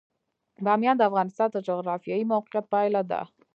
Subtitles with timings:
[0.65, 3.21] بامیان د افغانستان د جغرافیایي موقیعت پایله ده.